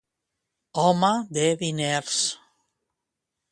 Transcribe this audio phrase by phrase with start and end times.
[0.83, 2.17] Home de diners.